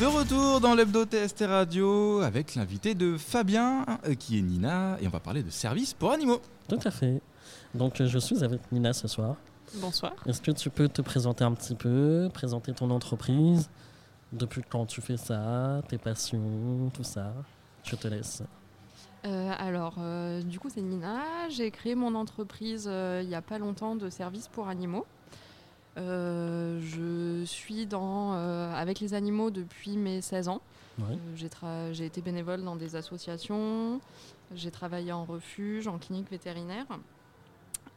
[0.00, 5.08] De retour dans l'hebdo TST Radio avec l'invité de Fabien euh, qui est Nina et
[5.08, 6.40] on va parler de services pour animaux.
[6.68, 7.20] Tout à fait.
[7.74, 9.34] Donc euh, je suis avec Nina ce soir.
[9.74, 10.12] Bonsoir.
[10.26, 13.68] Est-ce que tu peux te présenter un petit peu, présenter ton entreprise,
[14.32, 17.32] depuis quand tu fais ça, tes passions, tout ça?
[17.82, 18.42] Je te laisse.
[19.24, 21.48] Euh, alors, euh, du coup, c'est Nina.
[21.50, 25.06] J'ai créé mon entreprise euh, il n'y a pas longtemps de services pour animaux.
[25.98, 30.60] Euh, je suis dans, euh, avec les animaux depuis mes 16 ans.
[30.98, 31.18] Ouais.
[31.64, 34.00] Euh, j'ai, été bénévole dans des associations,
[34.54, 36.86] j'ai travaillé en refuge, en clinique vétérinaire.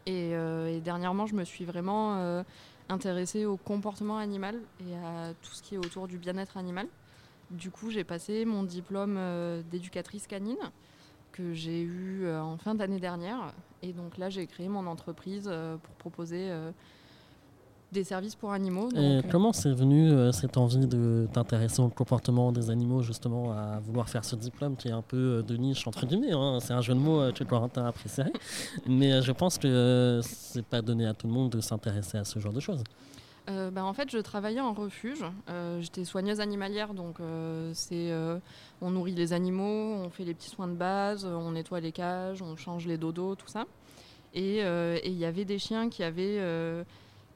[0.08, 2.44] Et, et dernièrement, je me suis vraiment
[2.90, 6.88] intéressée au comportement animal et à tout ce qui est autour du bien-être animal.
[7.52, 9.20] Du coup, j'ai passé mon diplôme
[9.70, 10.58] d'éducatrice canine
[11.32, 13.54] que j'ai eu en fin d'année dernière.
[13.84, 15.52] Et donc là, j'ai créé mon entreprise
[15.84, 16.52] pour proposer
[17.92, 18.90] des services pour animaux.
[18.90, 23.52] Donc, euh, comment c'est venu euh, cette envie de t'intéresser au comportement des animaux, justement,
[23.52, 26.60] à vouloir faire ce diplôme qui est un peu euh, de niche, entre guillemets hein.
[26.62, 28.32] C'est un jeu de mots euh, que Corentin apprécierait.
[28.88, 32.40] Mais je pense que c'est pas donné à tout le monde de s'intéresser à ce
[32.40, 32.84] genre de choses.
[33.74, 35.26] Bah, en fait, je travaillais en refuge.
[35.82, 37.18] J'étais soigneuse animalière, donc
[37.74, 38.14] c'est
[38.80, 42.42] on nourrit les animaux, on fait les petits soins de base, on nettoie les cages,
[42.42, 43.66] on change les dodos, tout ça.
[44.34, 46.40] Et il y avait des chiens qui avaient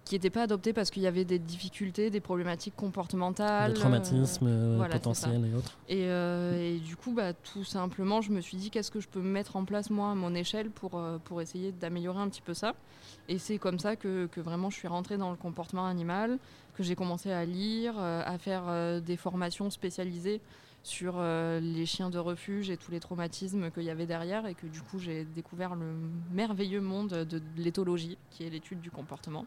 [0.05, 4.47] qui n'étaient pas adoptés parce qu'il y avait des difficultés, des problématiques comportementales, Des traumatismes
[4.47, 5.77] euh, voilà, c'est potentiels et autres.
[5.89, 9.07] Et, euh, et du coup, bah, tout simplement, je me suis dit qu'est-ce que je
[9.07, 12.43] peux mettre en place moi à mon échelle pour, euh, pour essayer d'améliorer un petit
[12.43, 12.75] peu ça.
[13.27, 16.37] Et c'est comme ça que, que vraiment je suis rentrée dans le comportement animal,
[16.75, 20.41] que j'ai commencé à lire, euh, à faire euh, des formations spécialisées
[20.83, 24.53] sur euh, les chiens de refuge et tous les traumatismes qu'il y avait derrière et
[24.53, 25.95] que du coup j'ai découvert le
[26.31, 29.45] merveilleux monde de l'éthologie qui est l'étude du comportement.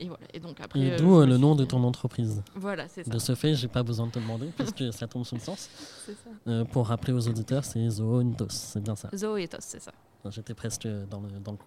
[0.00, 0.24] Et voilà.
[0.32, 0.80] Et donc après.
[0.80, 2.42] Et euh, d'où euh, le nom de ton entreprise.
[2.54, 3.10] Voilà, c'est ça.
[3.10, 5.68] De ce fait, j'ai pas besoin de te demander, puisque ça tombe sous le sens.
[6.06, 6.12] ça.
[6.46, 9.08] Euh, pour rappeler aux auditeurs, c'est Zoontos, c'est bien ça.
[9.14, 9.92] Zoétos, c'est ça.
[10.30, 11.66] J'étais presque dans le, dans le coup.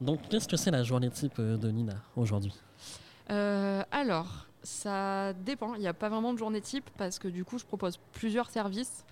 [0.00, 2.54] Donc, qu'est-ce que c'est la journée type de Nina aujourd'hui?
[3.30, 5.74] Euh, alors, ça dépend.
[5.74, 8.50] Il n'y a pas vraiment de journée type parce que du coup, je propose plusieurs
[8.50, 9.04] services.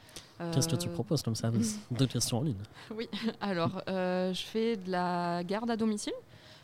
[0.52, 1.80] Qu'est-ce que tu proposes comme service?
[1.90, 2.56] Deux questions en ligne.
[3.40, 6.12] Alors, euh, je fais de la garde à domicile.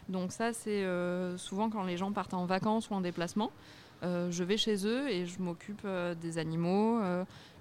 [0.09, 3.51] Donc ça, c'est euh, souvent quand les gens partent en vacances ou en déplacement.
[4.03, 7.01] Euh, je vais chez eux et je m'occupe euh, des animaux.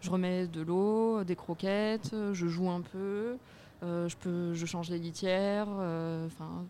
[0.01, 3.37] je remets de l'eau, des croquettes, je joue un peu.
[3.81, 5.67] je, peux, je change les litières.
[5.69, 6.65] Enfin,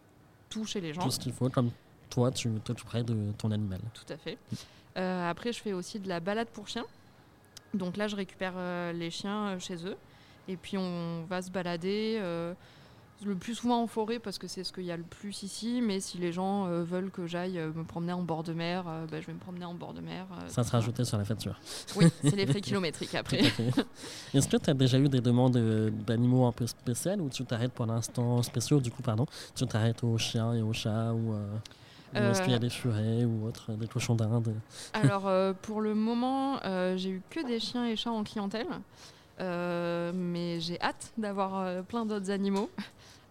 [0.49, 1.01] tout chez les gens.
[1.01, 1.71] Tout ce qu'il faut, comme
[2.09, 3.79] toi, tu t'occuperais de ton animal.
[3.93, 4.37] Tout à fait.
[4.95, 6.85] Après, je fais aussi de la balade pour chiens.
[7.73, 8.53] Donc là, je récupère
[8.93, 9.95] les chiens chez eux.
[10.49, 12.19] Et puis, on va se balader
[13.25, 15.81] le plus souvent en forêt parce que c'est ce qu'il y a le plus ici.
[15.81, 18.85] Mais si les gens euh, veulent que j'aille euh, me promener en bord de mer,
[18.87, 20.25] euh, bah, je vais me promener en bord de mer.
[20.31, 21.59] euh, Ça sera ajouté sur la facture.
[21.95, 23.41] Oui, c'est les frais kilométriques après.
[24.33, 25.57] Est-ce que tu as déjà eu des demandes
[26.05, 30.03] d'animaux un peu spéciales ou tu t'arrêtes pour l'instant spéciaux du coup pardon Tu t'arrêtes
[30.03, 33.71] aux chiens et aux chats ou, euh, est-ce qu'il y a des furets ou autres,
[33.71, 34.53] des cochons d'Inde?
[34.91, 38.67] Alors, euh, pour le moment, euh, j'ai eu que des chiens et chats en clientèle.
[39.39, 42.69] Mais j'ai hâte d'avoir plein d'autres animaux,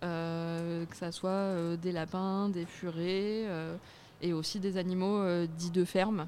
[0.03, 3.77] que ça soit euh, des lapins, des furets euh,
[4.22, 6.27] et aussi des animaux euh, dits de ferme.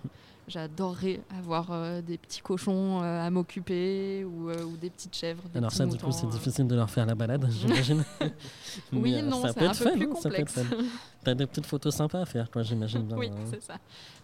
[0.48, 5.44] J'adorerais avoir euh, des petits cochons euh, à m'occuper ou, euh, ou des petites chèvres.
[5.52, 6.30] Des Alors ça du coup c'est euh.
[6.30, 8.02] difficile de leur faire la balade, j'imagine.
[8.20, 10.68] Oui, Mais, euh, non, ça c'est peut un fun, plus hein, ça peut être complexe.
[10.68, 10.84] fun.
[11.22, 13.76] T'as des petites photos sympas à faire, toi, j'imagine oui, c'est ça.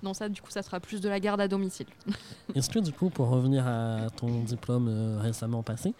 [0.03, 1.87] Non, ça, du coup, ça sera plus de la garde à domicile.
[2.57, 5.95] Est-ce que du coup, pour revenir à ton diplôme euh, récemment passé,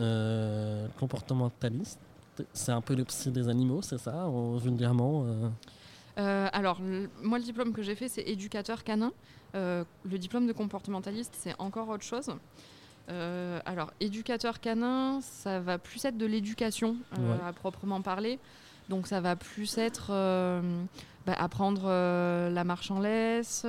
[0.00, 2.00] euh, comportementaliste,
[2.52, 5.48] c'est un peu le psy des animaux, c'est ça, en- vulgairement euh,
[6.18, 9.12] Euh, alors, le- moi, le diplôme que j'ai fait, c'est éducateur canin.
[9.54, 12.28] Euh, le diplôme de comportementaliste, c'est encore autre chose.
[13.08, 17.38] Euh, alors, éducateur canin, ça va plus être de l'éducation Ouais.
[17.48, 18.38] à proprement parler.
[18.88, 20.08] Donc, ça va plus être
[21.26, 21.86] bah, apprendre
[22.52, 23.64] la marche en laisse,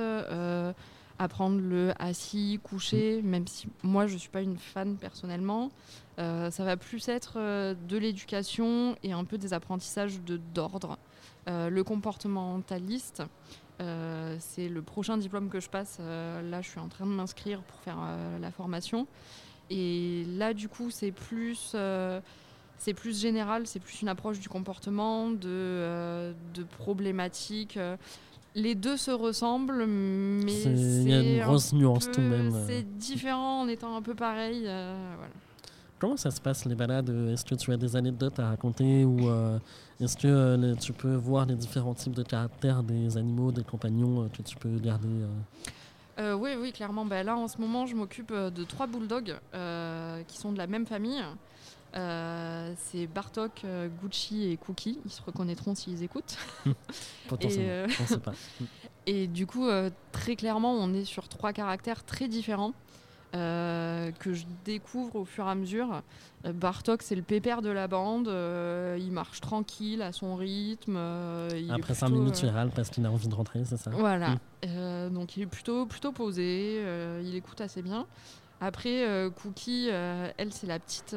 [1.18, 5.70] apprendre le assis, couché, même si moi, je ne suis pas une fan personnellement.
[6.18, 10.98] Euh, ça va plus être euh, de l'éducation et un peu des apprentissages de- d'ordre.
[11.48, 13.22] Euh, le comportementaliste,
[13.80, 15.98] euh, c'est le prochain diplôme que je passe.
[16.00, 17.98] Là, je suis en train de m'inscrire pour faire
[18.40, 19.06] la formation.
[19.70, 21.74] Et là, du coup, c'est plus,
[22.78, 27.78] c'est plus général, c'est plus une approche du comportement, de, euh, de problématiques.
[28.56, 28.60] Euh.
[28.60, 32.26] Les deux se ressemblent, mais il y a une un grosse nuance peu- tout de
[32.26, 32.54] même.
[32.54, 32.66] euh.
[32.66, 34.64] C'est différent en étant un peu pareil.
[34.66, 35.32] euh, voilà.
[35.98, 39.28] Comment ça se passe les balades Est-ce que tu as des anecdotes à raconter ou
[39.28, 39.58] euh,
[40.00, 43.62] est-ce que euh, le- tu peux voir les différents types de caractères des animaux, des
[43.62, 45.28] compagnons euh, que tu peux garder euh?
[46.18, 47.04] Euh, oui, oui, clairement.
[47.06, 49.34] Bah, là, en ce moment, je m'occupe euh, de trois bulldogs
[50.28, 51.22] qui sont de la même famille.
[51.92, 53.64] C'est Bartok,
[54.02, 54.98] Gucci et Cookie.
[55.04, 56.36] Ils se reconnaîtront s'ils écoutent.
[57.28, 57.92] Potentiellement,
[59.06, 59.26] et, pas.
[59.26, 59.68] du coup,
[60.12, 62.74] très clairement, on est sur trois caractères très différents.
[63.34, 66.02] Euh, que je découvre au fur et à mesure.
[66.44, 68.28] Euh, Bartok, c'est le pépère de la bande.
[68.28, 70.98] Euh, il marche tranquille à son rythme.
[71.70, 73.90] Après 5 minutes, il râle parce qu'il a envie de rentrer, c'est ça?
[73.90, 74.36] Voilà.
[74.66, 75.14] Mm.
[75.14, 76.82] donc il est plutôt, plutôt posé.
[77.22, 78.06] il écoute assez bien.
[78.60, 79.06] Après,
[79.42, 81.16] Cookie, elle, c'est la petite.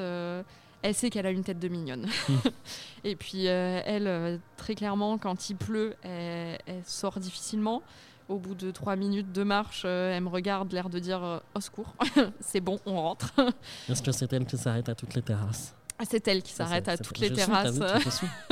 [0.82, 2.08] Elle sait qu'elle a une tête de mignonne.
[3.04, 7.82] Et puis, elle, très clairement, quand il pleut, elle sort difficilement.
[8.28, 11.40] Au bout de trois minutes de marche, euh, elle me regarde, l'air de dire euh,
[11.54, 11.94] au secours,
[12.40, 13.32] c'est bon, on rentre.
[13.88, 16.98] Est-ce que c'est elle qui s'arrête à toutes les terrasses c'est elle qui s'arrête à
[16.98, 17.80] toutes les terrasses.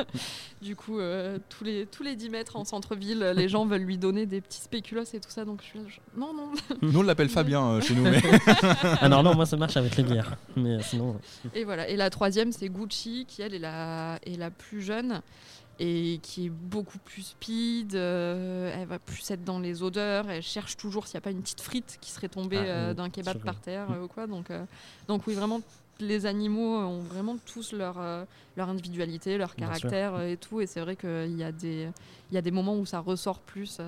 [0.62, 3.98] du coup, euh, tous, les, tous les 10 mètres en centre-ville, les gens veulent lui
[3.98, 5.44] donner des petits spéculoos et tout ça.
[5.44, 5.86] Donc je suis là,
[6.16, 6.52] non, non.
[6.82, 8.04] Nous, on l'appelle Fabien chez nous.
[8.04, 8.22] Mais...
[9.02, 10.38] ah non, non, moi ça marche avec les bières.
[10.56, 11.20] Mais sinon.
[11.54, 11.90] Et voilà.
[11.90, 15.22] Et la troisième, c'est Gucci, qui elle est la, est la plus jeune
[15.80, 17.96] et qui est beaucoup plus speed.
[17.96, 20.30] Euh, elle va plus être dans les odeurs.
[20.30, 22.94] Elle cherche toujours s'il n'y a pas une petite frite qui serait tombée ah, euh,
[22.94, 24.04] d'un kebab par terre mm.
[24.04, 24.28] ou quoi.
[24.28, 24.64] Donc, euh,
[25.08, 25.62] donc oui, vraiment,
[26.00, 27.96] les animaux ont vraiment tous leur,
[28.58, 30.62] leur individualité, leur caractère et tout.
[30.62, 31.90] Et c'est vrai qu'il y, a des,
[32.32, 33.80] il y a des moments où ça ressort plus.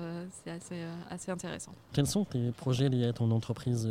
[0.44, 1.72] c'est assez, assez intéressant.
[1.92, 3.88] Quels sont tes projets liés à ton entreprise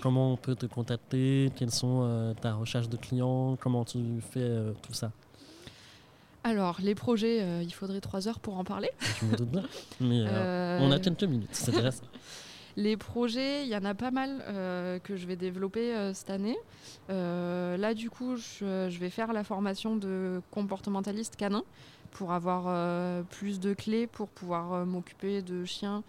[0.00, 3.98] Comment on peut te contacter Quelles sont ta recherche de clients Comment tu
[4.32, 4.50] fais
[4.82, 5.12] tout ça?
[6.42, 8.90] Alors, les projets, euh, il faudrait trois heures pour en parler.
[9.20, 9.64] Je me doute bien.
[10.00, 12.04] Mais euh, on a quelques minutes, c'est intéressant.
[12.80, 16.56] les projets, il y en a pas mal euh, que je vais développer cette année.
[17.08, 21.64] là, du coup, je, vais faire la formation de comportementaliste canin
[22.10, 26.02] pour avoir plus de clés pour pouvoir m'occuper de chiens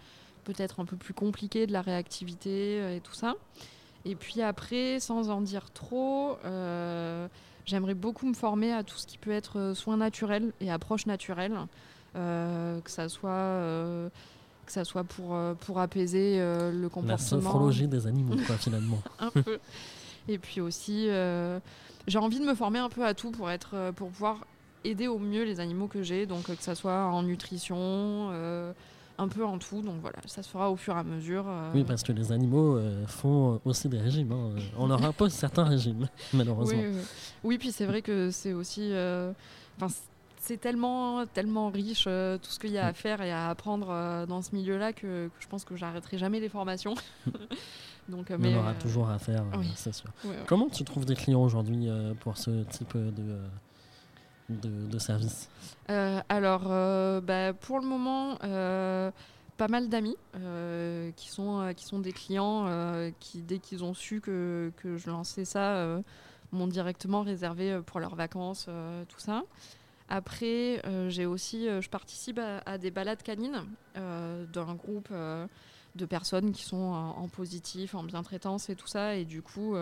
[0.44, 3.34] peut-être un peu plus compliqués, de la réactivité et tout ça.
[4.04, 6.36] Et puis après, sans en dire trop,
[7.64, 11.06] J'aimerais beaucoup me former à tout ce qui peut être euh, soins naturels et approche
[11.06, 11.56] naturelle,
[12.16, 14.08] euh, que ça soit euh,
[14.72, 17.12] que ça soit pour, pour apaiser le comportement.
[17.12, 19.02] La sophrologie des animaux, quoi, finalement.
[19.18, 19.58] un peu.
[20.28, 21.08] Et puis aussi,
[22.06, 24.46] j'ai envie de me former un peu à tout pour, être, pour pouvoir
[24.84, 28.32] aider au mieux les animaux que j'ai, donc que ça soit en nutrition,
[29.18, 29.82] un peu en tout.
[29.82, 31.44] Donc voilà, ça se fera au fur et à mesure.
[31.46, 31.70] Euh.
[31.74, 34.32] Oui, parce que les animaux euh, font aussi des régimes.
[34.32, 34.60] Hein.
[34.76, 36.80] On leur impose certains régimes, malheureusement.
[36.80, 36.98] Oui,
[37.44, 37.58] oui.
[37.58, 38.90] puis c'est vrai que c'est aussi.
[38.92, 39.32] Euh,
[40.42, 42.94] c'est tellement, tellement riche tout ce qu'il y a à mm.
[42.94, 46.94] faire et à apprendre dans ce milieu-là que, je pense que j'arrêterai jamais les formations.
[48.08, 49.44] Donc, mais, on aura toujours à faire,
[49.76, 50.10] c'est sûr.
[50.46, 51.88] Comment tu trouves des clients aujourd'hui
[52.20, 53.38] pour ce type de
[54.60, 55.48] de, services
[55.90, 59.10] euh, Alors, euh, bah, pour le moment, euh,
[59.56, 60.16] pas mal d'amis
[61.16, 62.66] qui, sont, qui sont des clients
[63.20, 66.00] qui, dès qu'ils ont su que, que je lançais ça,
[66.52, 68.68] m'ont directement réservé pour leurs vacances,
[69.08, 69.42] tout ça.
[70.08, 73.64] Après, j'ai aussi, je participe à, des balades canines
[73.94, 79.16] d'un groupe de personnes qui sont en, positif, en bientraitance et tout ça.
[79.16, 79.74] Et du coup,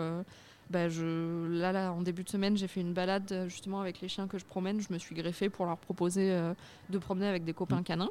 [0.71, 3.99] bah, je, là, là, en début de semaine, j'ai fait une balade euh, justement avec
[3.99, 4.79] les chiens que je promène.
[4.79, 6.53] Je me suis greffée pour leur proposer euh,
[6.89, 7.83] de promener avec des copains mmh.
[7.83, 8.09] canins.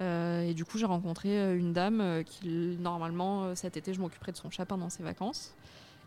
[0.00, 4.38] Euh, et du coup, j'ai rencontré une dame qui, normalement, cet été, je m'occuperai de
[4.38, 5.54] son chat pendant ses vacances.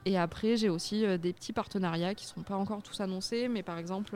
[0.05, 3.47] Et après, j'ai aussi des petits partenariats qui ne sont pas encore tous annoncés.
[3.47, 4.15] Mais par exemple,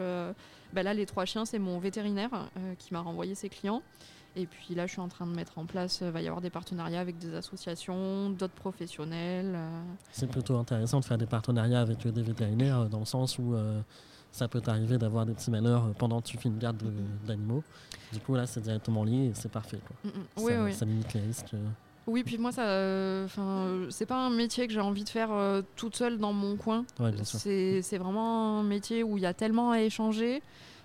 [0.74, 3.81] bah là, les trois chiens, c'est mon vétérinaire qui m'a renvoyé ses clients.
[4.36, 6.27] Et puis là, je suis en train de mettre en place, il euh, va y
[6.27, 9.53] avoir des partenariats avec des associations, d'autres professionnels.
[9.55, 9.81] Euh.
[10.12, 13.81] C'est plutôt intéressant de faire des partenariats avec des vétérinaires dans le sens où euh,
[14.31, 16.81] ça peut t'arriver d'avoir des petits malheurs pendant que tu fais une garde
[17.25, 17.63] d'animaux.
[18.13, 19.79] Du coup, là, c'est directement lié et c'est parfait.
[19.86, 20.12] Quoi.
[20.38, 20.74] Oui, ça, oui.
[20.74, 21.55] ça, limite les risques.
[22.10, 22.63] Oui, puis moi, ça,
[23.25, 25.30] enfin, c'est pas un métier que j'ai envie de faire
[25.75, 26.86] toute seule dans mon coin.
[27.00, 30.42] Ouais, c'est vraiment un métier où il y a tellement à échanger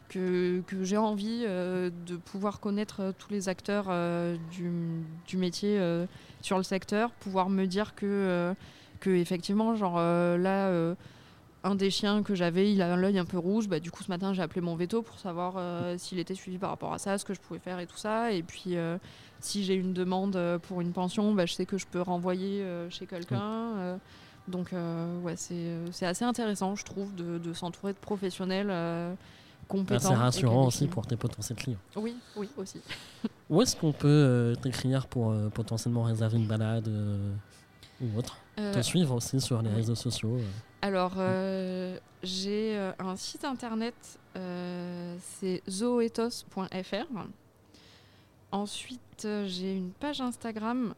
[0.08, 5.80] que, j'ai envie euh, de pouvoir connaître euh, tous les acteurs euh, du, métier
[6.42, 8.54] sur le secteur, pouvoir me dire que,
[9.00, 10.94] que effectivement, genre là,
[11.64, 13.68] un des chiens que j'avais, il a l'œil un peu rouge.
[13.68, 15.54] Bah, du coup, ce matin, j'ai appelé mon veto pour savoir
[15.98, 18.30] s'il était suivi par rapport à ça, ce que je pouvais faire et tout ça.
[18.32, 18.76] Et puis,
[19.40, 23.06] si j'ai une demande pour une pension, bah, je sais que je peux renvoyer chez
[23.06, 23.98] quelqu'un.
[24.46, 24.72] donc,
[25.22, 28.70] ouais, c'est assez intéressant, je trouve, de, de s'entourer de professionnels
[29.66, 30.08] compétents.
[30.10, 31.78] C'est rassurant aussi pour tes potentiels clients.
[31.96, 32.80] Oui, oui, aussi.
[33.50, 37.32] Où est-ce qu'on peut euh, t'écrire pour euh, potentiellement réserver une balade euh,
[38.00, 38.38] ou autre?
[38.56, 40.38] Te suivre aussi sur les réseaux sociaux
[40.82, 41.14] Alors,
[42.22, 43.94] j'ai un site internet,
[44.34, 47.26] c'est zoetos.fr.
[48.52, 50.94] Ensuite, j'ai une page Instagram,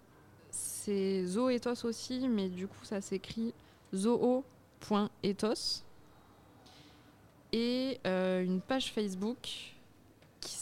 [0.50, 3.52] c'est Zoethos aussi, mais du coup, ça s'écrit
[3.94, 5.82] zoo.ethos.
[7.52, 9.74] Et euh, une page Facebook
[10.40, 10.54] qui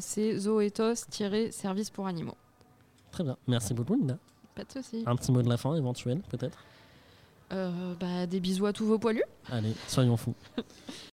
[0.00, 2.36] c'est Zoethos-service pour animaux.
[3.10, 3.36] Très bien.
[3.46, 4.18] Merci beaucoup, Nina.
[4.58, 5.04] Pas de souci.
[5.06, 6.58] Un petit mot de la fin éventuel, peut-être?
[7.52, 9.22] Euh, bah, des bisous à tous vos poilus.
[9.52, 10.34] Allez, soyons fous.